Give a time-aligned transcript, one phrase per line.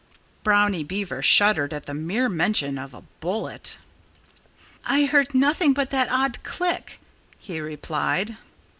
[0.43, 3.77] Brownie Beaver shuddered at the mere mention of a bullet.
[4.83, 6.99] "I heard nothing but that odd click,"
[7.39, 8.35] he replied.